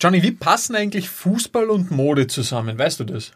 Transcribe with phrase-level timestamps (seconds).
[0.00, 2.78] Johnny, wie passen eigentlich Fußball und Mode zusammen?
[2.78, 3.32] Weißt du das?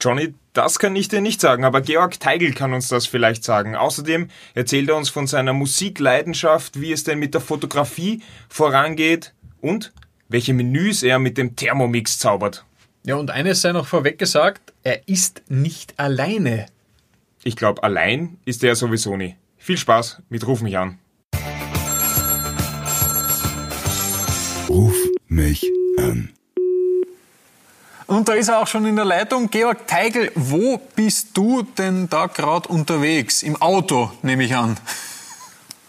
[0.00, 3.76] Johnny, das kann ich dir nicht sagen, aber Georg Teigl kann uns das vielleicht sagen.
[3.76, 9.92] Außerdem erzählt er uns von seiner Musikleidenschaft, wie es denn mit der Fotografie vorangeht und
[10.30, 12.64] welche Menüs er mit dem Thermomix zaubert.
[13.04, 16.66] Ja, und eines sei noch vorweg gesagt, er ist nicht alleine.
[17.44, 19.36] Ich glaube, allein ist er sowieso nie.
[19.58, 20.98] Viel Spaß mit Ruf mich an.
[24.70, 24.96] Ruf
[25.28, 25.70] mich
[26.02, 26.32] an.
[28.06, 29.48] Und da ist er auch schon in der Leitung.
[29.48, 33.42] Georg Teigl, wo bist du denn da gerade unterwegs?
[33.42, 34.76] Im Auto, nehme ich an.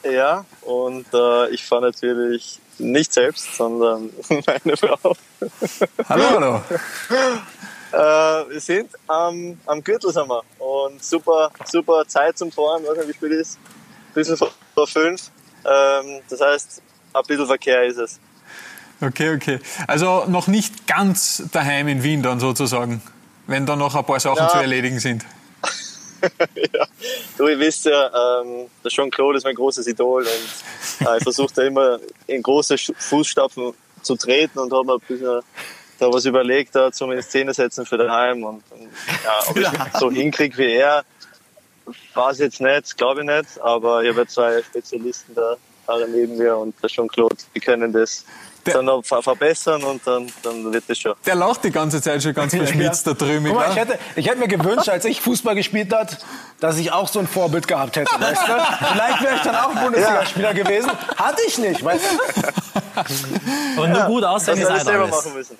[0.03, 5.15] Ja, und äh, ich fahre natürlich nicht selbst, sondern meine Frau.
[6.09, 6.61] Hallo, hallo.
[7.91, 10.43] äh, wir sind am, am Gürtel sind wir.
[10.59, 12.83] und super, super Zeit zum Fahren.
[12.83, 13.57] weiß nicht, wie spät ist.
[13.57, 15.29] Ein bisschen vor fünf.
[15.65, 16.81] Ähm, das heißt,
[17.13, 18.19] ein bisschen Verkehr ist es.
[19.03, 19.59] Okay, okay.
[19.87, 23.01] Also noch nicht ganz daheim in Wien dann sozusagen,
[23.47, 24.47] wenn da noch ein paar Sachen ja.
[24.47, 25.25] zu erledigen sind.
[26.55, 26.87] ja,
[27.37, 28.05] du, ihr wisst ja,
[28.41, 32.77] ähm, der Jean-Claude ist mein großes Idol und äh, ich versuche da immer in große
[32.77, 35.41] Fußstapfen zu treten und habe mir ein bisschen
[35.99, 38.89] da was überlegt, da zum in Szene setzen für daheim und, und
[39.23, 39.67] ja, ob ich
[39.99, 41.03] so hinkriege wie er,
[42.13, 46.55] weiß jetzt nicht, glaube ich nicht, aber ich habe zwei Spezialisten da, da neben mir
[46.55, 48.25] und der Jean-Claude, die können das
[48.65, 51.13] der, dann noch verbessern und dann, dann wird es schon.
[51.25, 53.13] Der lacht die ganze Zeit schon ganz verschmitzt ja.
[53.13, 53.45] da drüben.
[53.45, 56.17] Guck mal, ich, hätte, ich hätte mir gewünscht, als ich Fußball gespielt hat,
[56.63, 58.09] dass ich auch so ein Vorbild gehabt hätte.
[58.17, 58.85] Weißt du?
[58.93, 60.63] Vielleicht wäre ich dann auch Bundesligaspieler ja.
[60.63, 60.91] gewesen.
[61.17, 61.83] Hatte ich nicht.
[61.83, 63.81] Weißt du?
[63.81, 64.85] Und nur gut aussehen ist alles.
[64.85, 65.57] selber machen müssen.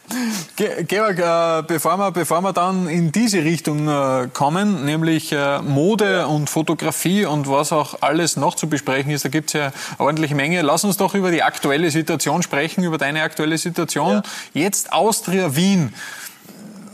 [0.56, 5.62] Ge Georg, äh, bevor, wir, bevor wir dann in diese Richtung äh, kommen, nämlich äh,
[5.62, 6.26] Mode ja.
[6.26, 9.74] und Fotografie und was auch alles noch zu besprechen ist, da gibt es ja eine
[10.00, 10.62] ordentliche Menge.
[10.62, 14.24] Lass uns doch über die aktuelle Situation sprechen, über deine aktuelle Situation.
[14.54, 14.62] Ja.
[14.62, 15.94] Jetzt Austria Wien.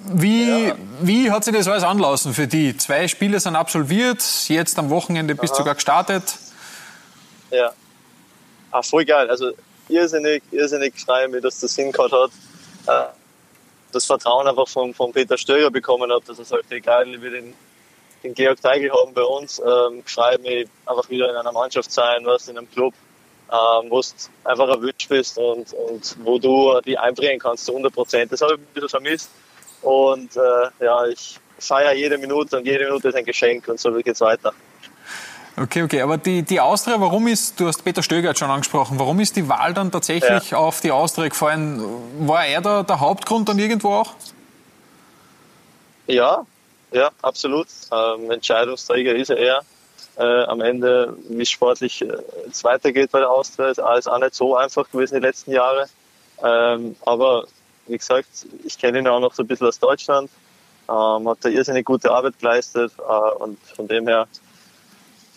[0.05, 0.75] Wie, ja.
[1.01, 2.75] wie hat sich das alles anlassen für die?
[2.77, 6.35] Zwei Spiele sind absolviert, jetzt am Wochenende bist du sogar gestartet.
[7.51, 7.71] Ja.
[8.71, 9.29] Ah, voll geil.
[9.29, 9.51] Also
[9.87, 12.31] irrsinnig, irrsinnig frei, mir das das hingehört hat.
[12.87, 13.09] Äh,
[13.91, 17.53] das Vertrauen einfach von, von Peter Stöger bekommen habe, dass er sagt, egal, wie den,
[18.23, 22.23] den Georg Teigl haben bei uns, ähm, frei mich einfach wieder in einer Mannschaft sein,
[22.25, 22.93] was in einem Club
[23.51, 24.07] ähm, wo du
[24.43, 28.31] einfach erwünscht bist und, und wo du die einbringen kannst zu 100 Prozent.
[28.31, 29.29] Das habe ich ein bisschen vermisst.
[29.81, 33.91] Und äh, ja, ich feiere jede Minute und jede Minute ist ein Geschenk und so
[33.93, 34.53] geht es weiter.
[35.57, 36.01] Okay, okay.
[36.01, 39.49] Aber die, die Austria, warum ist, du hast Peter Stöger schon angesprochen, warum ist die
[39.49, 40.57] Wahl dann tatsächlich ja.
[40.57, 41.83] auf die Austria gefallen?
[42.19, 44.13] War er da der Hauptgrund dann irgendwo auch?
[46.07, 46.45] Ja,
[46.91, 47.67] ja, absolut.
[47.91, 49.61] Ähm, Entscheidungsträger ist er
[50.17, 52.07] äh, am Ende, wie es sportlich äh,
[52.63, 55.87] weitergeht bei der Austria, ist alles auch nicht so einfach gewesen die letzten Jahre.
[56.41, 57.45] Ähm, aber
[57.89, 58.27] wie gesagt,
[58.63, 60.29] ich kenne ihn auch noch so ein bisschen aus Deutschland,
[60.87, 64.27] ähm, hat da irrsinnig gute Arbeit geleistet äh, und von dem her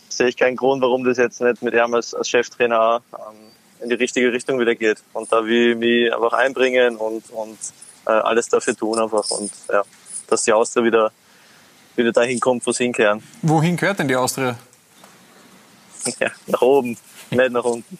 [0.08, 3.52] sehe ich keinen Grund, warum das jetzt nicht mit ihm als, als Cheftrainer ähm,
[3.82, 4.98] in die richtige Richtung wieder geht.
[5.12, 7.58] Und da will ich mich einfach einbringen und, und
[8.06, 9.82] äh, alles dafür tun einfach und ja,
[10.28, 11.12] dass die Austria wieder,
[11.96, 13.22] wieder dahin kommt, wo sie hinkehren.
[13.42, 14.56] Wohin gehört denn die Austria?
[16.18, 16.98] Ja, nach oben,
[17.30, 17.96] nicht nach unten.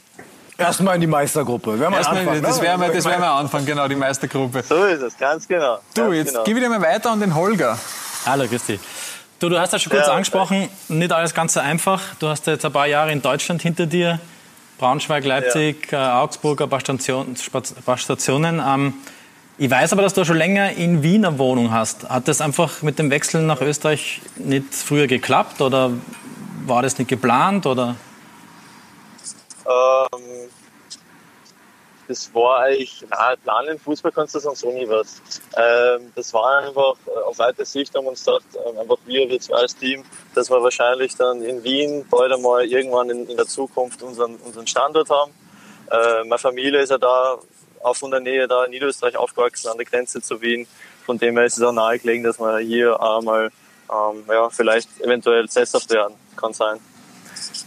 [0.58, 1.70] Erstmal in die Meistergruppe.
[1.70, 3.04] Erstmal, anfangen, das wäre ne?
[3.04, 4.62] wär mal Anfang, genau, die Meistergruppe.
[4.62, 5.78] So ist es, ganz genau.
[5.94, 6.44] Du, ganz jetzt genau.
[6.44, 7.78] gib ich dir mal weiter an den Holger.
[8.26, 8.78] Hallo, Christi.
[9.38, 12.00] Du, du hast ja schon kurz ja, angesprochen, nicht alles ganz so einfach.
[12.20, 14.20] Du hast jetzt ein paar Jahre in Deutschland hinter dir.
[14.78, 16.20] Braunschweig, Leipzig, ja.
[16.20, 18.62] äh, Augsburg, ein paar, Station, ein paar Stationen.
[18.64, 18.94] Ähm,
[19.58, 22.08] ich weiß aber, dass du schon länger in Wien eine Wohnung hast.
[22.08, 25.90] Hat das einfach mit dem Wechsel nach Österreich nicht früher geklappt oder
[26.66, 27.66] war das nicht geplant?
[27.66, 27.96] Oder?
[29.66, 30.50] Ähm,
[32.08, 35.22] das war eigentlich, na, planen Fußball kannst du sagen, so nie was.
[35.56, 39.28] Ähm, das war einfach äh, auf weite Sicht haben wir uns gedacht, ähm, einfach wir,
[39.28, 43.36] wir zwei als Team, dass wir wahrscheinlich dann in Wien bald einmal irgendwann in, in
[43.36, 45.32] der Zukunft unseren, unseren Standort haben.
[45.90, 47.38] Äh, meine Familie ist ja da,
[47.82, 50.66] auch von der Nähe da in Niederösterreich aufgewachsen, an der Grenze zu Wien.
[51.06, 53.50] Von dem her ist es auch nahegelegen, dass wir hier einmal
[53.90, 56.14] ähm, ja, vielleicht eventuell sesshaft werden.
[56.36, 56.78] Kann sein.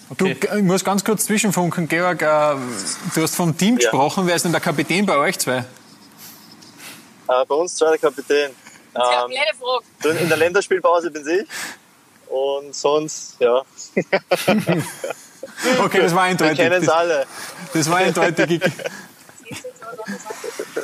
[0.10, 0.38] Okay.
[0.40, 2.22] Du, ich muss ganz kurz zwischenfunken, Georg.
[2.22, 2.25] Äh,
[3.16, 3.90] du hast vom Team ja.
[3.90, 4.28] gesprochen.
[4.28, 5.57] Wer ist denn der Kapitän bei euch zwei?
[5.57, 5.63] Äh,
[7.48, 8.52] bei uns zwei der Kapitän.
[8.96, 9.31] Ähm,
[10.22, 11.46] in der Länderspielpause bin ich.
[12.28, 13.62] Und sonst, ja.
[15.84, 16.57] okay, das war eindeutig.
[16.57, 17.25] Wir kennen es alle.
[17.74, 18.62] Das war eindeutig.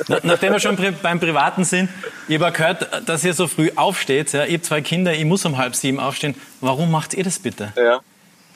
[0.22, 1.88] Nachdem wir schon beim Privaten sind,
[2.28, 4.32] ich habe gehört, dass ihr so früh aufsteht.
[4.32, 6.34] Ja, ich habe zwei Kinder, ich muss um halb sieben aufstehen.
[6.60, 7.72] Warum macht ihr das bitte?
[7.76, 8.00] Ja.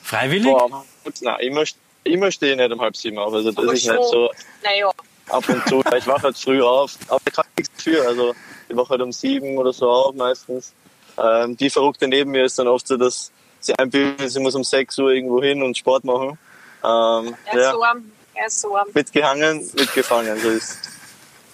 [0.07, 0.45] Freiwillig?
[0.45, 0.85] Boah,
[1.21, 1.63] nein, immer,
[2.05, 3.33] immer stehe ich nicht um halb sieben auf.
[3.33, 4.29] Also das Aber ist schon, nicht so.
[4.63, 4.89] Naja,
[5.27, 5.83] ab und zu.
[5.97, 8.07] Ich wache halt früh auf, aber ich kann nichts dafür.
[8.07, 8.35] Also
[8.69, 10.71] ich wache halt um sieben oder so auf meistens.
[11.17, 14.63] Ähm, die Verrückte neben mir ist dann oft so, dass sie einbildet, sie muss um
[14.63, 16.37] sechs Uhr irgendwo hin und Sport machen.
[16.85, 18.11] Ähm, Er ist ja, so arm.
[18.33, 18.87] Er ist so arm.
[18.93, 20.77] mitgehangen, mitgefangen, so ist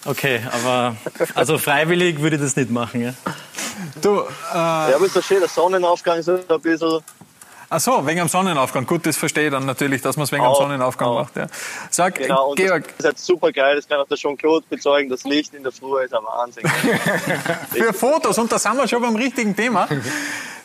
[0.06, 0.96] Okay, aber
[1.34, 3.14] also freiwillig würde ich das nicht machen, ja?
[4.00, 4.24] Du, äh,
[4.54, 7.00] Ja, aber ist doch schön, der Sonnenaufgang ist ein bisschen.
[7.74, 8.86] Ach so, wegen am Sonnenaufgang.
[8.86, 11.22] Gut, das verstehe ich dann natürlich, dass man es wegen am Auch, Sonnenaufgang auch.
[11.22, 11.36] macht.
[11.36, 11.46] Ja.
[11.90, 15.08] Sag, Genau, und Georg, das ist halt super geil, das kann auch der Jean-Claude bezeugen,
[15.10, 16.64] das Licht in der Früh ist ein Wahnsinn.
[17.72, 19.86] für Fotos, und da sind wir schon beim richtigen Thema.
[19.88, 20.00] Die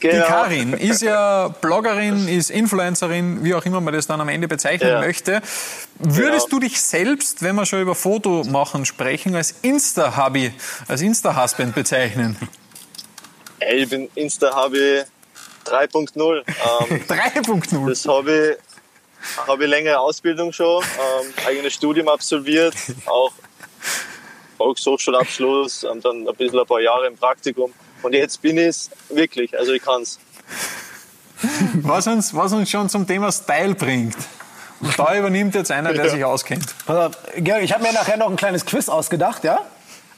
[0.07, 0.27] Genau.
[0.27, 4.87] Karin ist ja Bloggerin, ist Influencerin, wie auch immer man das dann am Ende bezeichnen
[4.87, 4.99] Ja.
[5.01, 5.41] möchte.
[5.97, 6.59] Würdest Genau.
[6.61, 10.53] du dich selbst, wenn wir schon über Fotomachen sprechen, als Insta-Hubby,
[10.87, 12.37] als Insta-Husband bezeichnen?
[13.59, 15.01] Ey, ich bin Insta-Hobby
[15.65, 16.37] 3.0.
[16.37, 17.89] Ähm, 3.0.
[17.89, 22.75] das habe ich, habe ich längere Ausbildung schon, ähm, eigenes Studium absolviert,
[23.05, 23.31] auch
[24.57, 27.73] Volkshochschulabschluss und dann ein bisschen ein paar Jahre im Praktikum.
[28.01, 30.19] Und jetzt bin ich es wirklich, also ich kann es.
[31.81, 34.15] Was uns, was uns schon zum Thema Style bringt.
[34.81, 36.73] Und da übernimmt jetzt einer, der sich auskennt.
[36.85, 39.59] Pass auf, Georg, ich habe mir nachher noch ein kleines Quiz ausgedacht, ja?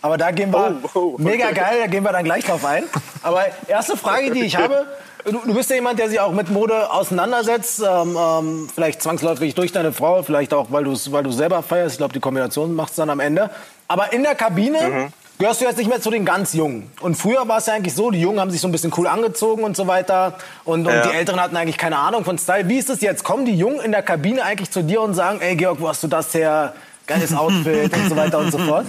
[0.04, 1.22] Aber da gehen wir, Oh, oh, okay.
[1.24, 2.86] mega geil, da gehen wir dann gleich drauf ein.
[3.22, 4.88] Aber erste Frage, die ich habe,
[5.26, 9.56] du, du bist ja jemand, der sich auch mit Mode auseinandersetzt, ähm, ähm, vielleicht zwangsläufig
[9.56, 11.94] durch deine Frau, vielleicht auch, weil du es weil du selber feierst.
[11.94, 13.50] Ich glaube, die Kombination macht es dann am Ende.
[13.88, 15.14] Aber in der Kabine Mhm.
[15.40, 16.92] gehörst du jetzt nicht mehr zu den ganz Jungen.
[17.02, 19.08] Und früher war es ja eigentlich so, die Jungen haben sich so ein bisschen cool
[19.08, 20.36] angezogen und so weiter.
[20.66, 21.08] Und, und Ja.
[21.08, 22.70] die Älteren hatten eigentlich keine Ahnung von Style.
[22.70, 23.24] Wie ist es jetzt?
[23.24, 26.04] Kommen die Jungen in der Kabine eigentlich zu dir und sagen, ey Georg, wo hast
[26.04, 26.74] du das her?
[27.08, 28.86] Geiles Outfit und so weiter und so fort.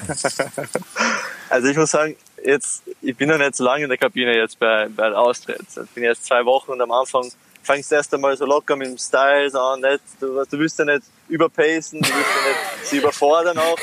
[1.48, 2.14] Also ich muss sagen,
[2.44, 5.60] jetzt, ich bin ja nicht so lange in der Kabine jetzt bei, bei der Austritt.
[5.60, 7.30] Ich bin jetzt zwei Wochen und am Anfang
[7.62, 10.84] fangst du erst einmal so locker mit dem Style an, nicht, du, du willst ja
[10.84, 13.78] nicht überpacen, du willst ja nicht sie überfordern auch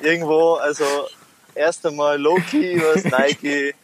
[0.00, 0.84] irgendwo, also
[1.54, 3.74] erst einmal low-key, was Nike,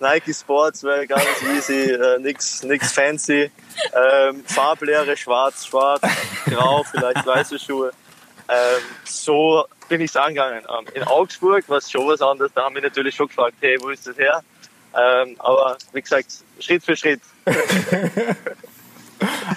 [0.00, 1.24] Nike Sportswear, ganz
[1.54, 3.50] easy, äh, nix fancy,
[3.94, 6.02] ähm, Farblehre, schwarz, schwarz,
[6.46, 7.92] grau, vielleicht weiße Schuhe.
[8.48, 10.62] Ähm, so bin ich angegangen.
[10.68, 12.50] Ähm, in Augsburg war es schon was anderes.
[12.54, 14.40] Da haben wir natürlich schon gefragt, hey, wo ist das her?
[14.96, 16.26] Ähm, aber wie gesagt,
[16.58, 17.20] Schritt für Schritt.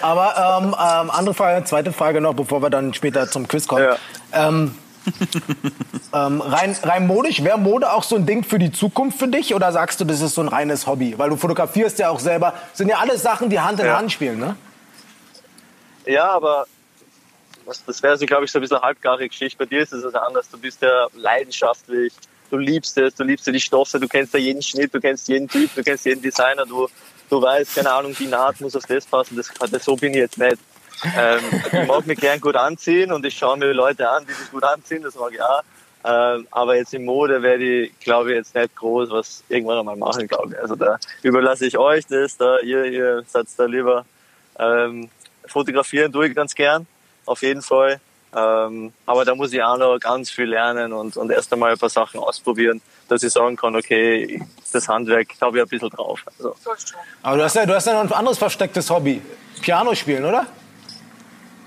[0.01, 3.85] Aber ähm, ähm, andere Frage, zweite Frage noch, bevor wir dann später zum Quiz kommen.
[3.85, 3.97] Ja.
[4.33, 4.75] Ähm,
[6.13, 9.55] ähm, rein, rein modisch, wäre Mode auch so ein Ding für die Zukunft für dich
[9.55, 11.17] oder sagst du, das ist so ein reines Hobby?
[11.17, 12.53] Weil du fotografierst ja auch selber.
[12.73, 13.97] sind ja alles Sachen, die Hand in Ja.
[13.97, 14.57] Hand spielen, ne?
[16.05, 16.65] Ja, aber
[17.65, 19.57] das wäre so, glaube ich, so ein bisschen eine halbgare Geschichte.
[19.57, 20.49] Bei dir ist es also anders.
[20.49, 22.13] Du bist ja leidenschaftlich,
[22.49, 25.27] du liebst es, du liebst ja die Stoffe, du kennst ja jeden Schnitt, du kennst
[25.27, 26.87] jeden Typ, du kennst jeden Designer, du,
[27.29, 29.35] du weißt, keine Ahnung, die Naht muss auf das passen.
[29.35, 30.57] Das, das so bin ich jetzt nicht.
[31.17, 34.51] Ähm, ich mag mich gern gut anziehen und ich schaue mir Leute an, die sich
[34.51, 35.63] gut anziehen, das mag ich auch.
[36.05, 39.95] Ähm, aber jetzt in Mode werde ich, glaube ich, jetzt nicht groß was irgendwann einmal
[39.95, 40.59] machen, glaube ich.
[40.59, 44.05] Also da überlasse ich euch das, da ihr, ihr seid da lieber.
[44.59, 45.09] Ähm,
[45.45, 46.85] fotografieren tue ich ganz gern,
[47.25, 47.99] auf jeden Fall.
[48.35, 51.77] Ähm, aber da muss ich auch noch ganz viel lernen und, und erst einmal ein
[51.77, 54.41] paar Sachen ausprobieren, dass ich sagen kann, okay,
[54.71, 56.19] das Handwerk habe ich ein bisschen drauf.
[56.25, 56.55] Also,
[57.21, 59.21] Aber du hast ja, du hast ja noch ein anderes verstecktes Hobby.
[59.61, 60.47] Piano spielen, oder?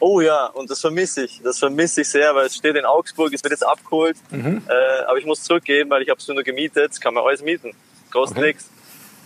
[0.00, 1.41] Oh ja, und das vermisse ich.
[1.43, 4.17] Das vermisse ich sehr, weil es steht in Augsburg, es wird jetzt abgeholt.
[4.32, 4.73] Äh,
[5.06, 6.82] aber ich muss zurückgeben, weil ich habe es nur gemietet.
[6.82, 7.75] Jetzt kann man alles mieten.
[8.10, 8.46] Kostet Okay.
[8.48, 8.69] nichts.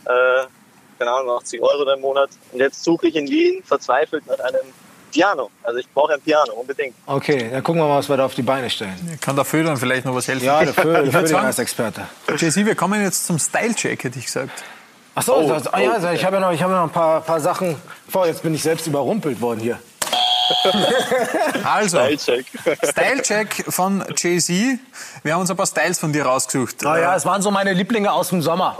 [0.04, 0.44] Äh,
[0.98, 2.28] keine Ahnung, 80 Euro im Monat.
[2.52, 4.60] Und jetzt suche ich in Wien verzweifelt nach einem
[5.10, 5.50] Piano.
[5.62, 6.94] Also ich brauche ein Piano, unbedingt.
[7.06, 9.18] Okay, dann gucken wir mal, was wir da auf die Beine stellen.
[9.20, 10.44] Kann der Föder vielleicht noch was helfen?
[10.44, 12.02] Ja, der Föhl, der sagen, als Experte.
[12.28, 14.62] JC, wir kommen jetzt zum Style-Check, hätte ich gesagt.
[15.14, 16.88] Ach so, Oh, das, ah, ja, oh, ich habe ja noch, ich habe ja noch
[16.88, 17.76] ein paar, paar Sachen
[18.08, 18.26] vor.
[18.26, 19.78] Jetzt bin ich selbst überrumpelt worden hier.
[21.64, 22.46] Also, Style-Check.
[22.82, 24.78] Style-Check von Jay-Z.
[25.22, 26.84] Wir haben uns ein paar Styles von dir rausgesucht.
[26.84, 28.78] Ah ja, es waren so meine Lieblinge aus dem Sommer.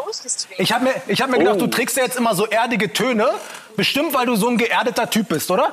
[0.59, 3.29] Ich habe mir, ich hab mir gedacht, du trägst ja jetzt immer so erdige Töne.
[3.77, 5.73] Bestimmt, weil du so ein geerdeter Typ bist, oder?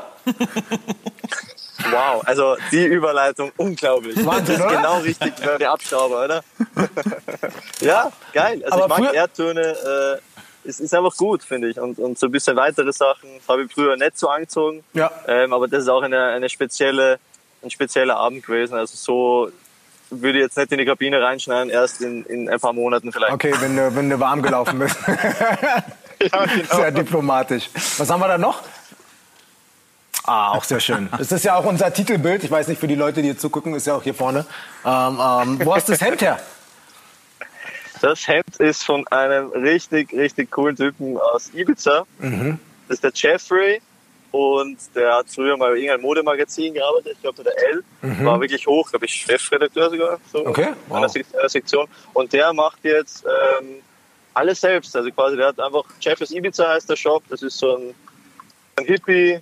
[1.91, 4.15] Wow, also die Überleitung, unglaublich.
[4.25, 4.75] Wahnsinn, das ist oder?
[4.75, 6.43] genau richtig für die Abstauber, oder?
[7.81, 8.63] ja, geil.
[8.65, 10.19] Also Aber ich mag Erdtöne,
[10.67, 11.79] es ist einfach gut, finde ich.
[11.79, 14.83] Und, und so ein bisschen weitere Sachen habe ich früher nicht so angezogen.
[14.93, 15.11] Ja.
[15.27, 17.19] Ähm, aber das ist auch eine, eine spezielle,
[17.63, 18.75] ein spezieller Abend gewesen.
[18.75, 19.51] Also so
[20.09, 23.33] würde ich jetzt nicht in die Kabine reinschneiden, erst in, in ein paar Monaten vielleicht.
[23.33, 24.97] Okay, wenn du, wenn du warm gelaufen bist.
[26.19, 26.75] Ja, genau.
[26.75, 27.69] Sehr diplomatisch.
[27.99, 28.63] Was haben wir da noch?
[30.23, 31.09] Ah, auch sehr schön.
[31.15, 32.43] Das ist ja auch unser Titelbild.
[32.43, 34.43] Ich weiß nicht, für die Leute, die hier zugucken, ist ja auch hier vorne.
[34.83, 36.39] Ähm, ähm, wo hast du das Hemd her?
[38.01, 42.05] Das Hemd ist von einem richtig, richtig coolen Typen aus Ibiza.
[42.87, 43.81] Das ist der Jeffrey
[44.31, 47.83] und der hat früher mal bei irgendeinem Modemagazin gearbeitet, ich glaube der L,
[48.25, 51.11] war wirklich hoch, glaube ich Chefredakteur sogar so Okay, in einer wow.
[51.11, 51.87] Sek- einer Sektion.
[52.13, 53.77] Und der macht jetzt ähm,
[54.33, 54.95] alles selbst.
[54.95, 57.23] Also quasi, der hat einfach Jeffers Ibiza heißt der Shop.
[57.29, 57.95] Das ist so ein,
[58.75, 59.39] ein Hippie,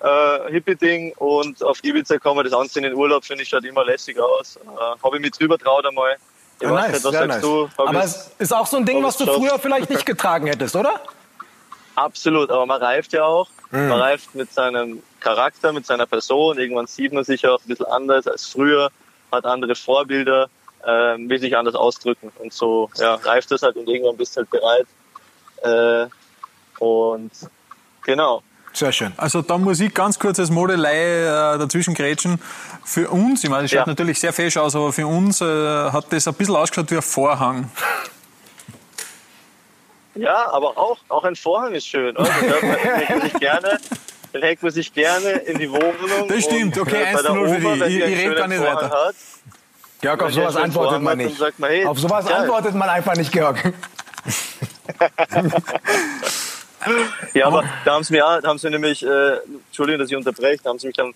[0.00, 1.12] äh, Hippie-Ding.
[1.16, 4.56] Und auf Ibiza kann man das anziehen in Urlaub, finde ich, schaut immer lässig aus.
[4.56, 6.16] Äh, Habe ich mich drüber traut einmal.
[6.60, 7.40] Ja, nice, was sehr nice.
[7.40, 7.68] du?
[7.76, 11.00] Aber es ist auch so ein Ding, was du früher vielleicht nicht getragen hättest, oder?
[11.94, 13.48] Absolut, aber man reift ja auch.
[13.70, 13.88] Mhm.
[13.88, 16.58] Man reift mit seinem Charakter, mit seiner Person.
[16.58, 18.90] Irgendwann sieht man sich auch ein bisschen anders als früher,
[19.32, 20.48] hat andere Vorbilder,
[20.86, 22.30] ähm, will sich anders ausdrücken.
[22.38, 24.86] Und so ja, reift das halt und irgendwann bist du halt bereit.
[25.62, 26.06] Äh,
[26.78, 27.32] und
[28.04, 28.42] genau.
[28.78, 29.12] Sehr schön.
[29.16, 32.40] Also da muss ich ganz kurz als Modelei äh, dazwischen grätschen.
[32.84, 33.86] Für uns, ich meine, das schaut Ja.
[33.86, 35.44] natürlich sehr fesch aus, aber für uns äh,
[35.90, 37.68] hat das ein bisschen ausgeschaut wie ein Vorhang.
[40.14, 42.16] Ja, aber auch, auch ein Vorhang ist schön.
[42.16, 42.30] Oder?
[42.30, 43.78] Den hängt man sich gerne,
[44.32, 46.28] den hängt man sich gerne in die Wohnung.
[46.28, 47.96] Das stimmt, und, okay, äh, bei der 1-0 für die.
[47.98, 48.90] Ich- ich red gar nicht Vorhang weiter.
[49.08, 49.14] Hat,
[50.00, 51.36] Georg, auf sowas antwortet man nicht.
[51.58, 52.36] man, hey, Auf sowas geil.
[52.36, 53.56] antwortet man einfach nicht, Georg.
[57.34, 59.36] Ja, aber da haben sie mir, auch- da haben sie nämlich, äh,
[59.68, 61.12] Entschuldigung, dass ich unterbreche, da haben sie mich dann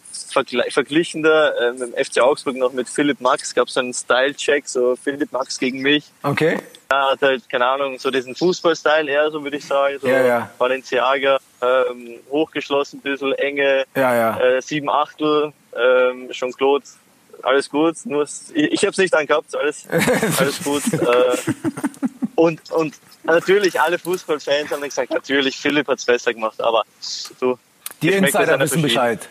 [0.70, 4.68] verglichen da äh, mit dem FC Augsburg noch mit Philipp Max, gab es einen Style-Check,
[4.68, 6.04] so Philipp Max gegen mich.
[6.22, 6.58] Okay.
[6.88, 10.22] Er hat halt, keine Ahnung, so diesen Fußball-Style eher, so würde ich sagen, so Ja,
[10.24, 10.50] ja.
[10.58, 14.38] Balenciaga, ähm, hochgeschlossen, bisschen enge, Ja, ja.
[14.40, 16.84] äh, sieben Achtel, ähm, Jean-Claude,
[17.42, 19.86] alles gut, nur ich, ich habe es nicht angehabt, alles,
[20.38, 20.82] alles gut.
[20.92, 21.36] Äh,
[22.34, 26.84] und, und natürlich, alle Fußballfans haben gesagt, natürlich, Philipp hat's besser gemacht, aber
[27.40, 27.58] du,
[28.00, 29.28] Die Insider wissen Bescheid.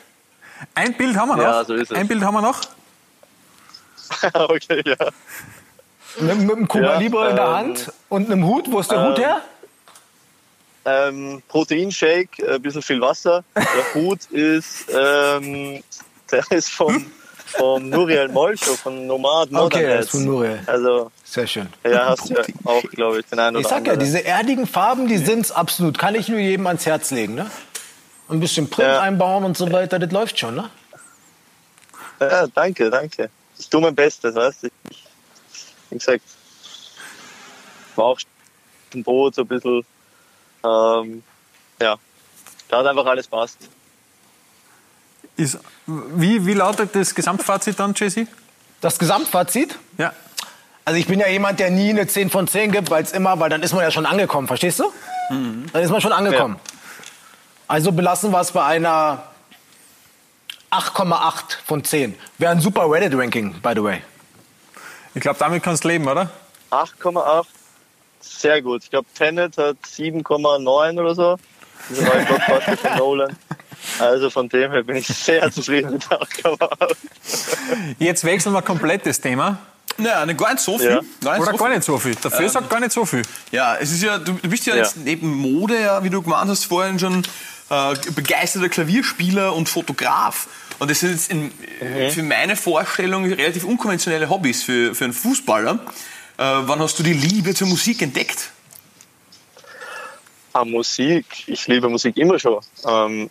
[0.75, 1.43] Ein Bild haben wir noch.
[1.43, 1.97] Ja, so ist es.
[1.97, 2.61] Ein Bild haben wir noch.
[4.33, 5.07] okay, ja.
[6.19, 8.71] Mit, mit einem Cuba Ja, Libre in der ähm, Hand und einem Hut.
[8.71, 9.41] Wo ist der Hut ähm, her?
[10.83, 13.43] Ähm, Proteinshake, äh, ein bisschen viel Wasser.
[13.55, 15.83] Der Hut ist, ähm,
[16.31, 17.11] der ist vom,
[17.45, 20.59] vom Nuriel Molcho, von Nomad Modern Okay, der ist von Nuriel.
[20.65, 21.69] Also, Sehr schön.
[21.85, 23.99] ja, hast du ja auch, glaube ich, den einen oder Ich sag ja, anderen.
[24.01, 25.97] diese erdigen Farben, die sind's absolut.
[25.97, 27.49] Kann ich nur jedem ans Herz legen, ne?
[28.27, 28.99] Ein bisschen Print Ja.
[28.99, 30.69] einbauen und so weiter, das läuft schon, ne?
[32.19, 33.29] Ja, danke, danke.
[33.57, 34.67] Ich tue mein Bestes, weißt du.
[34.89, 35.05] Ich,
[35.89, 36.21] wie gesagt,
[37.95, 38.19] war auch
[38.93, 39.85] ein Boot, so ein bisschen,
[40.65, 41.23] ähm,
[41.81, 41.95] ja,
[42.67, 43.57] da hat einfach alles passt.
[45.37, 48.27] Ist, wie, wie lautet das Gesamtfazit dann, Jesse?
[48.81, 49.79] Das Gesamtfazit?
[49.97, 50.11] Ja.
[50.85, 53.39] Also ich bin ja jemand, der nie eine 10 von 10 gibt, weil es immer,
[53.39, 54.91] weil dann ist man ja schon angekommen, verstehst du?
[55.29, 56.59] Dann ist man schon angekommen.
[57.67, 59.23] Also belassen wir es bei einer
[60.71, 62.15] 8,8 von 10.
[62.37, 64.01] Wäre ein super Reddit-Ranking, by the way.
[65.13, 66.29] Ich glaube, damit kannst du leben, oder?
[66.71, 67.45] 8,8,
[68.19, 68.83] sehr gut.
[68.83, 71.37] Ich glaube, Tenet hat 7,9 oder so.
[71.89, 73.37] Diese neue Blockbuster von Nolan.
[73.99, 76.95] Also von dem her bin ich sehr zufrieden mit 8,8.
[77.99, 79.57] Jetzt wechseln wir komplett das Thema.
[80.01, 80.89] Naja, gar nicht so viel.
[80.89, 81.01] Ja.
[81.23, 81.75] Gar nicht Oder so gar viel.
[81.77, 82.15] nicht so viel.
[82.15, 83.21] Dafür sagt gar nicht so viel.
[83.51, 84.83] Ja, es ist ja, du, du bist ja, Ja.
[84.83, 87.23] jetzt neben Mode, ja, wie du gemeint hast vorhin schon,
[87.69, 90.47] äh, begeisterter Klavierspieler und Fotograf.
[90.79, 91.51] Und das sind jetzt in,
[92.11, 95.73] für meine Vorstellung relativ unkonventionelle Hobbys für, für einen Fußballer.
[95.73, 98.49] Äh, wann hast du die Liebe zur Musik entdeckt?
[100.53, 101.25] Ah, Musik.
[101.47, 102.59] Ich liebe Musik immer schon.
[102.85, 103.29] Ähm,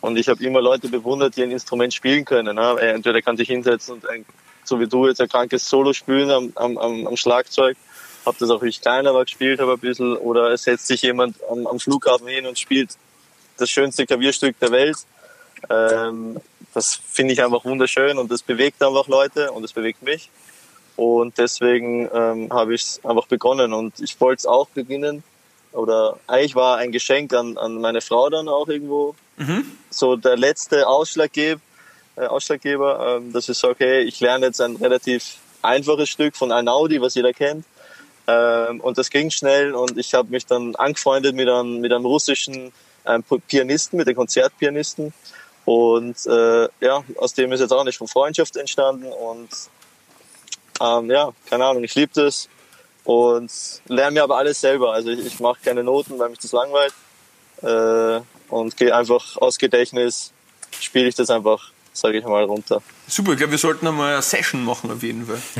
[0.00, 2.56] und ich habe immer Leute bewundert, die ein Instrument spielen können.
[2.56, 2.76] Ne?
[2.80, 4.24] Er Entweder kann sich hinsetzen und ein,
[4.68, 7.76] so wie du jetzt ein krankes Solo spielen am, am, am, Schlagzeug.
[8.24, 10.16] Hab das auch, wie ich kleiner war, gespielt habe ein bisschen.
[10.16, 12.90] Oder es setzt sich jemand am, am Flughafen hin und spielt
[13.56, 14.98] das schönste Klavierstück der Welt.
[15.70, 16.40] Ähm,
[16.74, 20.30] das finde ich einfach wunderschön und das bewegt einfach Leute und es bewegt mich.
[20.96, 25.22] Und deswegen ähm, habe ich es einfach begonnen und ich wollte es auch beginnen.
[25.72, 29.14] Oder eigentlich war ein Geschenk an, an meine Frau dann auch irgendwo
[29.90, 31.60] so der letzte Ausschlaggeber,
[32.18, 36.52] äh, Ausschlaggeber ähm, dass ich sage, okay, ich lerne jetzt ein relativ einfaches Stück von
[36.52, 37.64] Einaudi, was jeder kennt.
[38.26, 42.04] Ähm, und das ging schnell und ich habe mich dann angefreundet mit einem, mit einem
[42.04, 42.72] russischen
[43.06, 45.12] ähm, Pianisten, mit dem Konzertpianisten.
[45.64, 49.06] Und äh, ja, aus dem ist jetzt auch nicht von Freundschaft entstanden.
[49.06, 49.48] Und
[50.80, 52.48] ähm, ja, keine Ahnung, ich liebe das
[53.04, 53.50] und
[53.86, 54.92] lerne mir aber alles selber.
[54.92, 56.92] Also ich, ich mache keine Noten, weil mich das langweilt.
[57.62, 58.20] Äh,
[58.50, 60.32] und gehe einfach aus Gedächtnis,
[60.80, 61.70] spiele ich das einfach,
[62.00, 62.80] sage ich mal, runter.
[63.06, 65.40] Super, ich glaube, wir sollten einmal eine Session machen auf jeden Fall.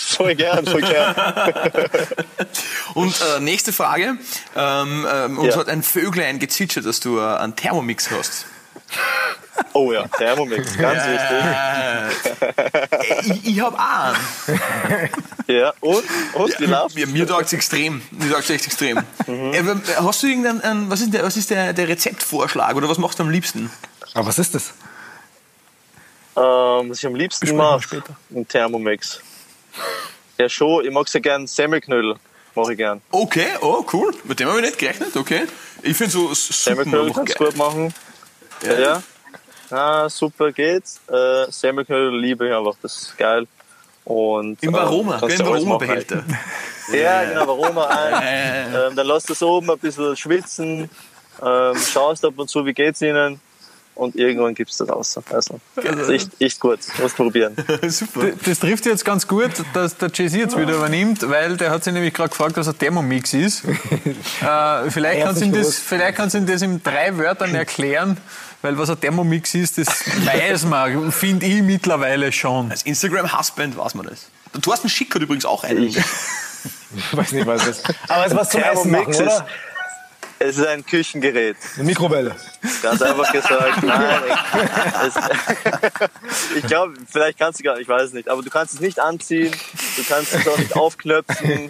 [0.00, 1.12] Voll gern, voll gern.
[2.94, 4.16] Und äh, nächste Frage.
[4.54, 5.60] Ähm, ähm, uns Ja.
[5.60, 8.46] hat ein Vöglein gezwitschert, dass du äh, einen Thermomix hast.
[9.72, 11.30] Oh ja, Thermomix, ganz wichtig.
[11.42, 15.10] Äh, ich ich habe auch einen.
[15.48, 16.04] Ja, und?
[16.34, 16.94] Und, wie läuft's?
[16.94, 18.00] Mir, mir taugt es extrem.
[18.12, 18.98] Mir taugt echt extrem.
[19.26, 19.62] Äh,
[19.96, 23.18] Hast du irgendeinen, einen- was ist, der, was ist der, der Rezeptvorschlag oder was machst
[23.18, 23.68] du am liebsten?
[24.14, 24.72] Aber was ist das?
[26.38, 28.02] Ähm, was ich am liebsten mache,
[28.34, 29.20] ein Thermomix.
[30.38, 32.14] Ja, schon, ich mag sehr gern Semmelknödel.
[32.54, 33.00] Mache ich gern.
[33.10, 34.14] Okay, oh cool.
[34.24, 35.46] Mit dem habe ich nicht gerechnet, okay.
[35.82, 37.92] Ich finde so Semmelknödel kannst du gut machen.
[38.62, 39.02] Ja, ja.
[39.70, 41.00] Ah, super geht's.
[41.08, 43.46] Äh, Semmelknödel liebe ich einfach, das ist geil.
[44.04, 46.16] Und, Im ähm, Aroma, kannst gell, du im alles machen Aromabehälter.
[46.20, 46.36] eigentlich.
[46.90, 48.74] Ja, genau, Aroma ein.
[48.74, 50.88] ähm, dann lass das oben ein bisschen schwitzen.
[51.42, 53.40] Ähm, schaust ab und zu, wie geht's ihnen.
[53.98, 55.18] Und irgendwann gibst du das raus.
[55.32, 56.78] Also, das ist echt, echt gut.
[57.02, 57.56] Musst probieren.
[57.88, 58.28] Super.
[58.44, 61.92] Das trifft jetzt ganz gut, dass der Jay-Z jetzt wieder übernimmt, weil der hat sich
[61.92, 63.64] nämlich gerade gefragt, was ein Thermomix ist.
[64.40, 68.18] äh, vielleicht kannst du ihm das, vielleicht kannst du ihm das in drei Wörtern erklären,
[68.62, 69.88] weil was ein Thermomix ist, das
[70.24, 72.70] weiß man, finde ich mittlerweile schon.
[72.70, 74.30] Als Instagram-Husband weiß man das.
[74.54, 75.88] Der Thorsten Schick hat übrigens auch einen.
[75.88, 77.94] Ich weiß nicht, was das ist.
[78.08, 79.46] Aber es ist was zum Essen machen, oder?
[80.38, 81.56] Es ist ein Küchengerät.
[81.74, 82.36] Eine Mikrowelle.
[82.82, 83.82] Ganz einfach gesagt.
[83.82, 84.22] Nein,
[85.06, 85.14] es,
[86.56, 89.00] ich glaube, vielleicht kannst du gar ich weiß es nicht, aber du kannst es nicht
[89.00, 89.52] anziehen,
[89.96, 91.68] du kannst es auch nicht aufknöpfen.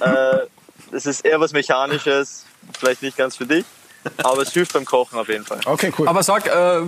[0.00, 0.46] Äh,
[0.92, 2.44] es ist eher was Mechanisches,
[2.78, 3.64] vielleicht nicht ganz für dich,
[4.18, 5.60] aber es hilft beim Kochen auf jeden Fall.
[5.64, 6.08] Okay, cool.
[6.08, 6.82] Aber sag, äh,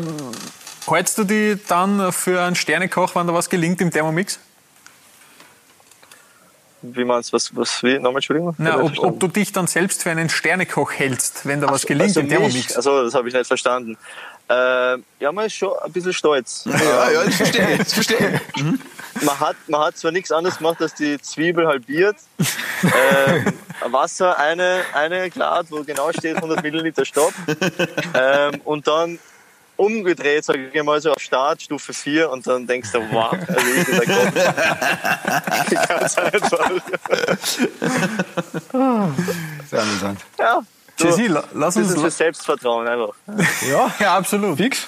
[0.89, 4.39] hältst du die dann für einen Sternekoch, wenn da was gelingt im Thermomix?
[6.83, 8.55] Wie meinst du, was, was, wie, nochmal, Entschuldigung?
[8.59, 12.09] Na, ob, ob du dich dann selbst für einen Sternekoch hältst, wenn da was gelingt
[12.09, 12.37] Also im mich?
[12.37, 12.77] Thermomix.
[12.77, 13.97] Also, das habe ich nicht verstanden.
[14.49, 16.65] Äh, ja, man ist schon ein bisschen stolz.
[16.67, 17.79] Ja, ja, das verstehe ich.
[17.79, 18.65] Das verstehe ich.
[19.25, 22.17] man hat, man hat zwar nichts anderes gemacht, als die Zwiebel halbiert.
[22.83, 23.53] ähm,
[23.93, 27.33] Wasser, eine, eine Glad, wo genau steht 100 Milliliter Stopp.
[28.13, 29.19] Ähm, und dann
[29.81, 33.67] umgedreht, sage ich mal so, auf Start, Stufe 4 und dann denkst du, wow, also
[33.77, 34.35] ich bin Gott.
[35.89, 36.71] Ganz einfach.
[39.71, 40.21] Sehr amüsant.
[40.39, 40.61] Ja,
[40.99, 41.95] du, la- lass das uns...
[41.95, 43.15] ist für Selbstvertrauen einfach.
[43.69, 44.57] Ja, Ja, absolut.
[44.59, 44.87] fix.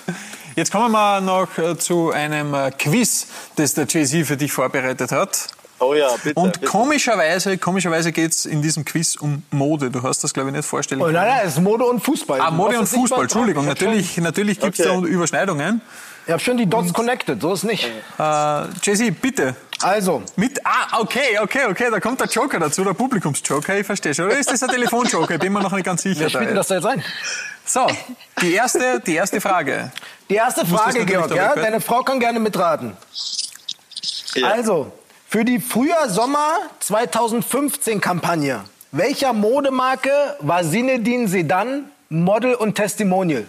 [0.55, 5.11] Jetzt kommen wir noch äh, zu einem äh, Quiz, das der Jay-Z für dich vorbereitet
[5.11, 5.49] hat.
[5.83, 6.39] Oh ja, bitte.
[6.39, 6.67] Und bitte.
[6.67, 9.91] komischerweise, komischerweise geht es in diesem Quiz um Mode.
[9.91, 11.17] Du hast das, glaube ich, nicht vorstellen Oh, können.
[11.17, 12.41] nein, nein, es ist Mode und Fußball.
[12.41, 13.65] Ah, Mode und Fußball, Entschuldigung.
[13.67, 15.01] Natürlich, natürlich gibt es Okay.
[15.03, 15.81] da Überschneidungen.
[16.25, 17.85] Ich habe schon die Dots connected, so ist nicht.
[17.85, 18.23] Äh,
[18.83, 19.57] Jay-Z, bitte.
[19.83, 24.15] Also, Mit, ah, okay, okay, okay, da kommt der Joker dazu, der Publikumsjoker, ich verstehe
[24.15, 24.27] schon.
[24.27, 25.35] Oder ist das ein Telefonjoker?
[25.35, 26.21] Ich bin mir noch nicht ganz sicher.
[26.21, 27.03] wer spielt denn das da jetzt ein?
[27.65, 27.89] So,
[28.41, 29.91] die erste, die erste Frage.
[30.31, 31.57] Die erste Frage, Georg, ja?
[31.57, 32.97] Deine Frau kann gerne mitraten.
[34.35, 34.49] Ja.
[34.49, 34.93] Also,
[35.33, 43.47] für die Frühjahr-Sommer 2015-Kampagne, welcher Modemarke war Zinedine Sedan Model und Testimonial?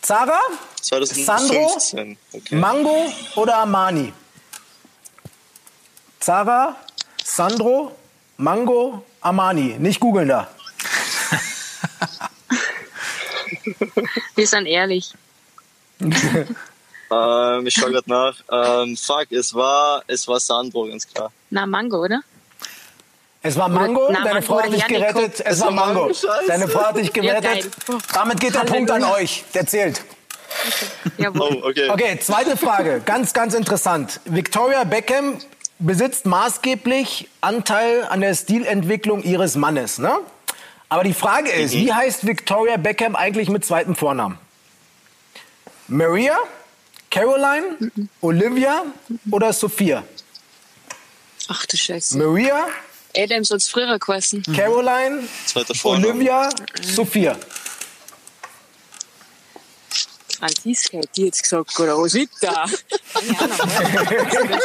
[0.00, 0.38] Zara,
[0.80, 2.16] 2015.
[2.32, 2.54] Okay.
[2.54, 4.12] Mango oder Armani?
[6.20, 6.76] Zara,
[7.24, 7.90] Sandro,
[8.36, 9.74] Mango, Armani.
[9.80, 10.46] Nicht googeln da.
[14.36, 15.14] Wir sind ehrlich.
[17.58, 18.36] Ähm, ich schaue gerade nach.
[18.82, 21.30] Ähm, fuck, es war, es war Sandro, ganz klar.
[21.50, 22.20] Na, Mango, oder?
[23.42, 25.42] Es war Mango, Na, deine Mango Frau hat dich gerettet.
[25.44, 26.08] Es war Mango.
[26.08, 26.28] Scheiße.
[26.48, 27.70] Deine Frau hat dich Ja, gerettet.
[27.86, 27.98] geil.
[28.14, 29.44] Damit geht der Punkt an euch.
[29.54, 30.02] Der zählt.
[31.18, 31.60] Jawohl.
[31.62, 31.90] Oh, okay.
[31.90, 33.02] Okay, zweite Frage.
[33.04, 34.20] Ganz, ganz interessant.
[34.24, 35.38] Victoria Beckham
[35.78, 39.98] besitzt maßgeblich Anteil an der Stilentwicklung ihres Mannes.
[39.98, 40.16] Ne?
[40.88, 44.38] Aber die Frage ist, wie heißt Victoria Beckham eigentlich mit zweitem Vornamen?
[45.88, 46.36] Maria,
[47.14, 48.84] Caroline, Olivia
[49.30, 50.02] oder Sophia?
[51.46, 52.18] Ach du Scheiße.
[52.18, 52.66] Maria,
[53.16, 54.42] Adams hat's früher geheißen.
[54.56, 56.08] Caroline, Zweiter Vorname.
[56.08, 56.48] Olivia,
[56.82, 57.36] Sophia.
[60.40, 62.64] Franziska hat die jetzt gesagt, oder Rosita.
[63.14, 64.58] Keine Ahnung.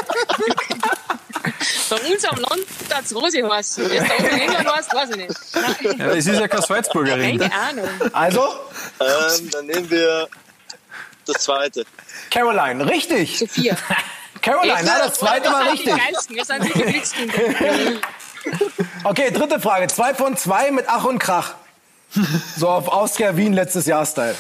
[1.90, 3.92] Bei uns am Land hat's Rosi heißen.
[3.94, 6.00] Jetzt da oben in England heißt, weiß ich nicht.
[6.00, 7.38] Ja, es ist ja keine Salzburgerin.
[7.38, 7.90] Keine Ahnung.
[8.12, 8.42] Also,
[9.00, 10.28] Ähm, dann nehmen wir
[11.30, 11.86] das zweite.
[12.32, 13.40] Caroline, richtig.
[13.40, 13.76] Sophia.
[14.42, 15.96] Caroline, na, das zweite war Wir richtig.
[15.96, 17.34] Geilsten, wir sind die Glückskinder.
[19.04, 19.88] Okay, dritte Frage.
[19.88, 21.56] Zwei von zwei mit Ach und Krach.
[22.58, 24.36] So auf Austria Wien letztes Jahr Style.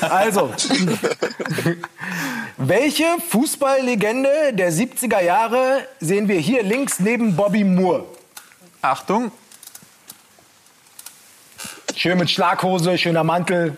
[0.00, 0.52] Also,
[2.56, 8.04] welche Fußballlegende der 70er Jahre sehen wir hier links neben Bobby Moore?
[8.82, 9.30] Achtung,
[11.98, 13.76] Schön mit Schlaghose, schöner Mantel.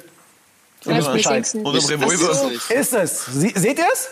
[0.85, 2.35] Und am Revolver.
[2.35, 2.49] so.
[2.73, 3.27] Ist es?
[3.27, 4.09] Sie, seht ihr es?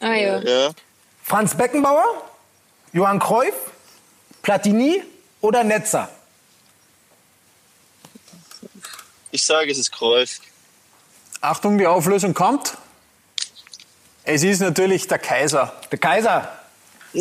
[0.00, 0.38] Ah ja.
[0.40, 0.70] Ja.
[1.22, 2.04] Franz Beckenbauer,
[2.92, 3.54] Johann Cruyff,
[4.42, 5.02] Platini
[5.40, 6.08] oder Netzer?
[9.30, 10.40] Ich sage, es ist Kreuz.
[11.40, 12.76] Achtung, die Auflösung kommt.
[14.24, 15.72] Es ist natürlich der Kaiser.
[15.90, 16.57] Der Kaiser.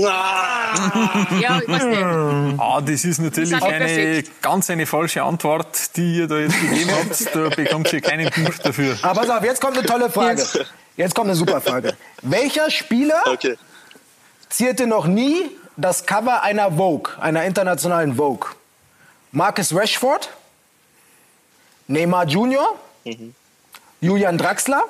[0.02, 1.98] Ja, ich weiß nicht.
[2.60, 6.92] Ah, das ist natürlich Das eine ganz eine falsche Antwort, die ihr da jetzt gegeben
[6.92, 7.34] habt.
[7.36, 8.98] Da bekommt ihr keinen Punkt dafür.
[9.02, 10.44] Aber pass auf, jetzt kommt eine tolle Frage.
[10.96, 11.96] Jetzt kommt eine super Frage.
[12.22, 13.56] Welcher Spieler Okay.
[14.50, 18.50] zierte noch nie das Cover einer Vogue, einer internationalen Vogue?
[19.32, 20.30] Marcus Rashford,
[21.88, 22.68] Neymar Junior,
[24.02, 24.84] Julian Draxler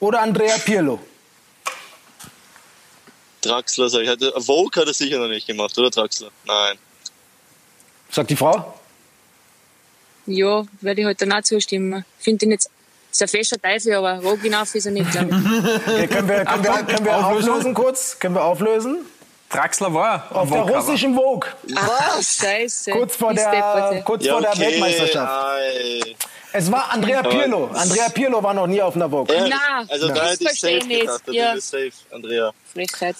[0.00, 0.98] oder Andrea Pirlo?
[3.42, 4.08] Draxler, sag ich.
[4.08, 6.30] Hat er- Vogue hat er sicher noch nicht gemacht, oder Draxler?
[6.44, 6.76] Nein.
[8.10, 8.74] Sagt die Frau?
[10.26, 12.04] Ja, werde ich halt dann auch zustimmen.
[12.18, 12.70] Ich finde ihn jetzt,
[13.10, 15.36] ist ein fester Teufel, aber roh hinauf ist er nicht, glaube ich.
[15.88, 17.50] Okay, können wir, können wir, können wir Auflösung?
[17.54, 18.18] auflösen kurz?
[18.18, 18.98] Können wir auflösen?
[19.50, 21.48] Draxler war Auf der russischen Vogue.
[21.62, 22.36] Was?
[22.36, 22.90] Scheiße.
[22.90, 25.32] Kurz vor der, kurz vor der Weltmeisterschaft.
[25.32, 26.14] Ei.
[26.52, 27.70] Es war Andrea Pirlo.
[27.74, 29.34] Andrea Pirlo war noch nie auf einer Vogue.
[29.48, 31.22] Na, also da das hätte ich safe gedacht.
[31.26, 31.50] Da Ja.
[31.50, 32.52] bin ich safe, Andrea.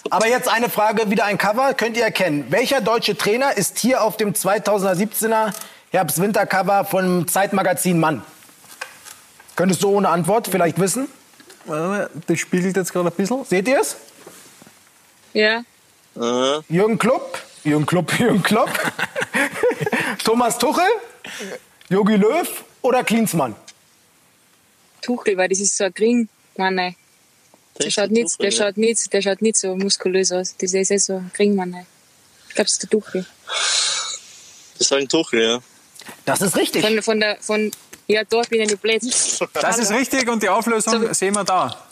[0.09, 2.45] Aber jetzt eine Frage, wieder ein Cover, könnt ihr erkennen.
[2.49, 5.53] Welcher deutsche Trainer ist hier auf dem 2017er
[5.91, 8.23] Herbst-Winter-Cover vom Zeitmagazin Mann?
[9.55, 11.07] Könntest du ohne Antwort vielleicht wissen?
[11.65, 13.43] Warte mal, Das spiegelt jetzt gerade ein bisschen.
[13.45, 13.97] Seht ihr es?
[15.33, 15.61] Ja.
[16.19, 16.61] Aha.
[16.69, 18.69] Jürgen Klopp, Jürgen Klopp, Jürgen Klopp,
[20.23, 20.83] Thomas Tuchel,
[21.89, 22.47] Jogi Löw
[22.81, 23.55] oder Klinsmann?
[25.01, 26.29] Tuchel, weil das ist so ein Gring.
[26.57, 26.95] Mann, nein.
[27.81, 30.55] Der schaut, nicht, der, schaut nicht, der schaut nicht so muskulös aus.
[30.57, 31.69] Das ist eh so ein Gringmann.
[31.69, 31.85] nein.
[32.49, 33.25] Ich glaube, es ist der Tuchel.
[34.77, 35.59] Das sagen Tuchel, ja.
[36.25, 36.83] Das ist richtig.
[36.83, 37.71] Von, von der, von,
[38.07, 39.01] ja, da bin ich nicht blöd.
[39.53, 41.85] Das ist richtig und die Auflösung So- sehen wir da.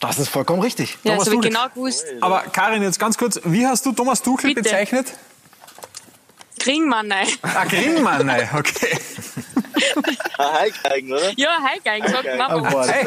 [0.00, 0.98] Das ist vollkommen richtig.
[1.02, 1.50] Ja, Thomas das habe ich Tuchel.
[1.50, 2.04] genau gewusst.
[2.20, 4.62] Aber Karin, jetzt ganz kurz, wie hast du Thomas Tuchel Bitte.
[4.62, 5.12] bezeichnet?
[6.58, 7.26] Gringmann, nein.
[7.42, 8.96] Ah, Gringmann, nein, okay.
[10.38, 11.30] Ah, Heigeigen, oder?
[11.36, 12.36] Ja, Heigeigen, sagt.
[12.36, 12.68] Mama.
[12.70, 12.88] Jawohl.
[12.88, 13.06] Hey,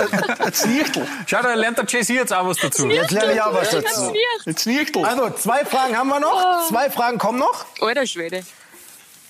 [1.26, 2.88] Schau, da lernt der Jay-Z jetzt auch was dazu.
[2.90, 4.12] Jetzt lerne ich auch was dazu.
[4.66, 4.96] nicht.
[5.06, 6.68] Also, zwei Fragen haben wir noch.
[6.70, 7.66] Zwei Fragen kommen noch.
[7.82, 8.44] Alter Schwede.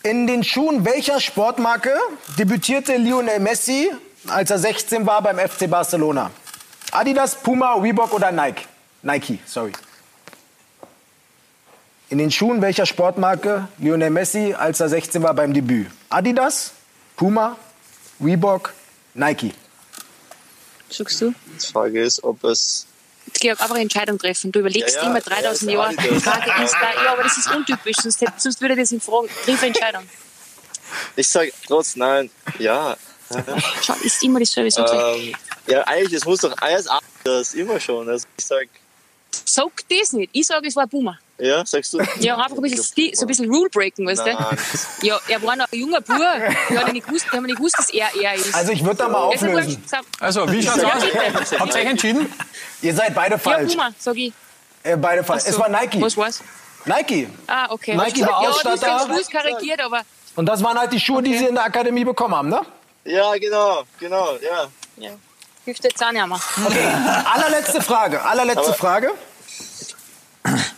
[0.04, 1.94] In den Schuhen welcher Sportmarke
[2.38, 3.92] debütierte Lionel Messi,
[4.28, 6.32] als er 16 war beim FC Barcelona?
[6.92, 8.64] Adidas, Puma, Reebok oder Nike?
[9.02, 9.72] Nike, sorry.
[12.10, 15.88] In den Schuhen welcher Sportmarke Lionel Messi, als er 16 war beim Debüt?
[16.10, 16.72] Adidas,
[17.18, 17.58] Puma,
[18.24, 18.74] Reebok,
[19.16, 19.54] Nike.
[20.90, 21.34] Sagst du?
[21.62, 22.86] Die Frage ist, ob es.
[23.40, 24.52] Georg, einfach eine Entscheidung treffen.
[24.54, 25.96] Du überlegst Ja, ja, immer ja, 3000 ist Jahre.
[25.98, 29.02] Die Frage ist da, ja, aber das ist untypisch, sonst, hätte- sonst würde das in
[29.02, 29.28] Fragen.
[29.44, 30.04] Triff eine Entscheidung.
[31.18, 32.30] Ich sag trotz nein.
[32.60, 32.96] Ja.
[33.84, 34.72] Schau, ist immer dasselbe.
[34.72, 35.36] Sag, Ähm,
[35.68, 37.54] ja, eigentlich, es muss doch alles anders.
[37.54, 38.08] Immer schon.
[38.08, 38.68] Also ich sag,
[39.44, 40.30] sag das nicht.
[40.32, 41.20] Ich sage, es war Boomer.
[41.40, 42.00] Ja, sagst du?
[42.20, 45.06] Ja, einfach ein bisschen, Sti- so ein bisschen Rule breaken, weißt du?
[45.06, 46.18] Ja, er war noch ein junger Bub.
[46.70, 48.54] Wir haben nicht gewusst, wir haben nicht gewusst, dass er er ist.
[48.56, 49.84] Also ich würde da mal Also, auflösen.
[50.20, 51.60] Also, wie schaut's Ja, aus?
[51.60, 52.34] Habt ihr euch entschieden?
[52.82, 53.74] Ihr seid beide Ja, falsch.
[53.74, 54.34] Boomer, sag ich.
[54.84, 55.44] Äh, beide falsch.
[55.44, 55.50] So.
[55.52, 56.02] Es war Nike.
[56.02, 56.42] Was war's?
[56.86, 57.28] Nike.
[57.48, 57.96] Ah, okay.
[57.96, 58.78] Nike Hab war Ja, Ausstatter.
[58.78, 60.02] du hast den Schluss karikiert, aber
[60.36, 62.62] Und das waren halt die Schuhe, die sie in der Akademie bekommen haben, ne?
[63.06, 64.68] Ja, genau, genau, ja.
[64.98, 65.12] ja.
[65.66, 66.40] hilft jetzt auch nicht mehr.
[67.34, 68.22] Allerletzte Frage.
[68.24, 69.12] Allerletzte Aber- Frage.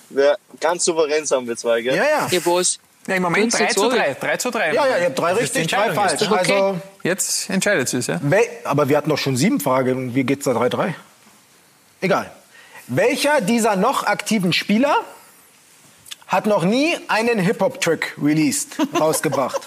[0.10, 1.96] Wer, ganz souverän sind wir zwei, gell?
[1.96, 2.28] Ja, ja.
[2.30, 2.80] Ja, was?
[3.08, 4.14] Ja, Im Moment Fünf 3 zu zu 3.
[4.20, 4.74] 3 zu 3.
[4.74, 6.22] Ja, ja, ihr habt drei richtig, drei falsch.
[6.22, 6.32] jetzt.
[6.32, 6.54] Okay.
[6.54, 8.20] Also, Jetzt entscheidet es, ja?
[8.66, 10.14] aber wir hatten doch schon sieben Fragen.
[10.14, 10.94] Wie geht's da 3-3?
[12.02, 12.30] Egal.
[12.88, 14.96] Welcher dieser noch aktiven Spieler
[16.28, 19.62] hat noch nie einen Hip-Hop-Track released, rausgebracht?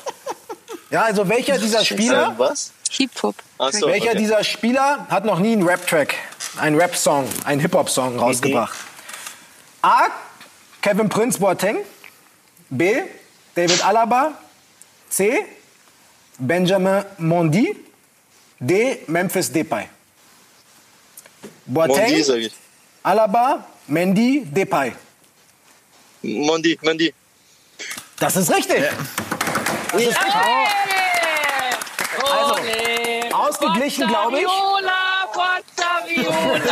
[0.91, 2.73] Ja, also welcher dieser Spieler, was?
[2.91, 3.35] Hip-Hop.
[3.71, 4.19] So, welcher okay.
[4.19, 6.15] dieser Spieler hat noch nie einen Rap-Track,
[6.59, 8.77] einen Rap-Song, einen Hip-Hop-Song rausgebracht?
[9.83, 10.09] A.
[10.81, 11.85] Kevin Prince Boateng.
[12.71, 13.03] B.
[13.55, 14.35] David Alaba.
[15.11, 15.45] C.
[16.39, 17.77] Benjamin Mondi.
[18.61, 19.01] D.
[19.09, 19.89] Memphis Depay.
[21.67, 22.53] Boateng, Mondi, sag ich.
[23.03, 24.93] Alaba, Mendy, Depay.
[26.23, 27.13] Mondi, Mondi.
[28.19, 28.83] Das ist richtig.
[29.93, 30.35] Das ist richtig.
[32.31, 32.55] Also,
[33.35, 34.45] ausgeglichen, glaube ich.
[34.45, 35.03] Viola,
[36.07, 36.63] Viola,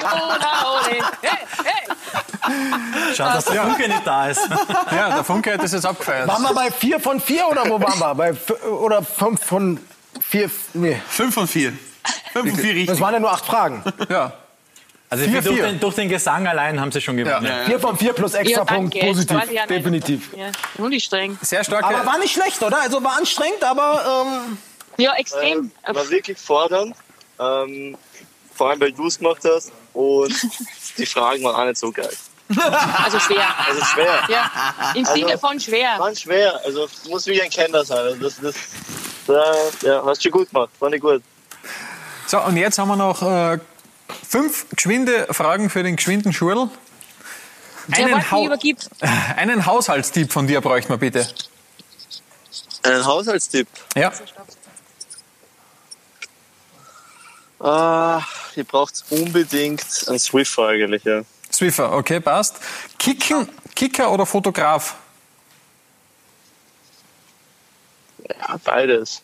[0.00, 0.96] Viola, ole.
[1.22, 1.77] Hey, hey.
[3.14, 4.40] Schade, dass der Funke nicht da ist.
[4.90, 6.28] Ja, der Funke hat das jetzt abgefeiert.
[6.28, 8.14] Waren wir bei 4 von 4 oder wo waren wir?
[8.14, 8.34] Bei
[8.68, 9.78] oder 5 von
[10.20, 10.50] 4?
[10.74, 11.72] Nee, Fünf von vier.
[12.32, 12.86] Fünf von vier richtig.
[12.88, 13.82] das waren ja nur 8 Fragen.
[14.08, 14.32] Ja.
[15.10, 15.66] Also Vier, durch vier.
[15.66, 17.46] den, durch den Gesang allein haben sie schon gewonnen.
[17.46, 17.64] Ja.
[17.64, 19.70] 4 von 4 plus extra Ja, Punkt, positiv, nicht.
[19.70, 20.30] definitiv.
[20.36, 21.38] Ja, und die streng.
[21.40, 21.86] Sehr starke.
[21.86, 22.80] Aber war nicht schlecht, oder?
[22.82, 24.58] Also war anstrengend, aber ähm,
[24.98, 25.70] Ja, extrem.
[25.86, 26.94] Ähm, war wirklich fordernd.
[27.40, 27.96] Ähm,
[28.54, 29.72] vor allem, weil du es gemacht hast.
[29.94, 30.34] Und
[30.98, 32.10] die Fragen waren auch nicht so geil.
[32.48, 33.46] Also schwer.
[33.66, 34.22] Also schwer.
[34.28, 34.50] Ja,
[34.94, 35.98] im Sinne von schwer.
[35.98, 36.60] Waren schwer.
[36.64, 37.98] Also muss wie ein Kenner sein.
[37.98, 38.54] Also das, das,
[39.26, 40.70] da, ja, hast du gut gemacht.
[40.78, 41.22] Fand ich gut.
[42.26, 43.58] So, und jetzt haben wir noch äh,
[44.28, 46.68] fünf geschwinde Fragen für den geschwinden Schurl.
[47.90, 48.88] Einen, übergibt.
[49.36, 51.26] einen Haushaltstipp von dir bräuchten wir bitte.
[52.82, 53.68] Einen Haushaltstipp.
[53.96, 54.12] Ja.
[57.60, 58.22] Ah,
[58.54, 61.22] ihr braucht unbedingt einen Swiffer eigentlich, ja.
[61.58, 62.60] Swiffer, okay, passt.
[63.00, 64.94] Kicken, Kicker oder Fotograf?
[68.28, 69.22] Ja, beides.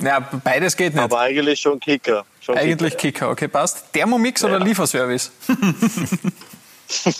[0.00, 1.04] Ja, beides geht nicht.
[1.04, 2.24] Aber eigentlich schon Kicker.
[2.40, 3.92] Schon Eigentlich Kicker, Kicker, okay, passt.
[3.92, 5.30] Thermomix oder Lieferservice?
[7.04, 7.12] ja.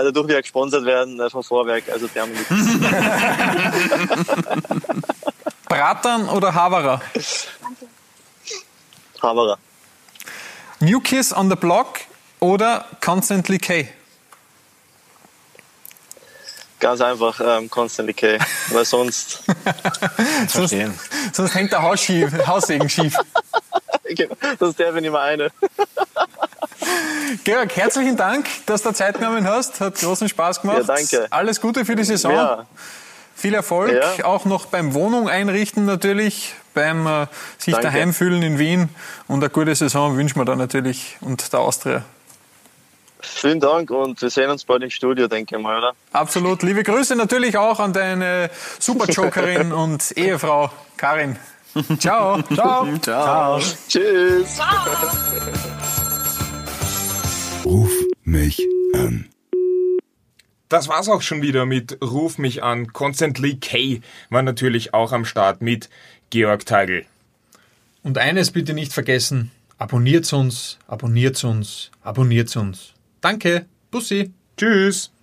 [0.00, 2.48] äh, dadurch wir gesponsert werden äh, von Vorwerk, also Thermomix.
[5.68, 7.00] Bratern oder Haverer?
[9.20, 9.58] Hammerer.
[10.84, 12.00] New Kiss on the Block
[12.40, 13.88] oder Constantly K?
[16.78, 18.38] Ganz einfach ähm, Constantly K.
[18.68, 19.44] Weil sonst,
[20.48, 20.74] Sonst,
[21.32, 23.16] sonst hängt der Haus schief, Haussegen schief.
[24.58, 25.50] sonst der bin ich mal eine.
[27.44, 29.80] Georg, herzlichen Dank, dass du Zeit genommen hast.
[29.80, 30.78] Hat großen Spaß gemacht.
[30.78, 31.26] Ja, danke.
[31.30, 32.32] Alles Gute für die Saison.
[32.32, 32.66] Ja,
[33.36, 34.24] Viel Erfolg, Ja.
[34.24, 37.26] auch noch beim Wohnung einrichten natürlich, beim äh,
[37.58, 37.88] sich Danke.
[37.88, 38.88] daheim fühlen in Wien
[39.28, 42.04] und eine gute Saison wünschen wir da natürlich und der Austria.
[43.20, 45.92] vielen Dank und wir sehen uns bald im Studio, denke ich mal, oder?
[46.12, 46.62] Absolut.
[46.62, 51.36] Liebe Grüße natürlich auch an deine Superjokerin und Ehefrau Karin.
[51.98, 52.40] Ciao.
[52.54, 52.86] Ciao.
[53.02, 53.58] Ciao.
[53.88, 54.58] Tschüss.
[57.64, 57.90] Ruf
[58.24, 58.60] mich
[58.94, 59.28] an.
[60.68, 62.92] Das war's auch schon wieder mit Ruf mich an.
[62.92, 64.00] Constantly K
[64.30, 65.88] war natürlich auch am Start mit
[66.30, 67.04] Georg Teigl.
[68.02, 72.92] Und eines bitte nicht vergessen, abonniert uns, abonniert uns, abonniert uns.
[73.20, 73.66] Danke.
[73.90, 74.32] Bussi.
[74.56, 75.13] Tschüss.